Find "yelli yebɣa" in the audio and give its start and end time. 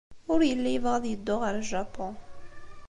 0.49-0.95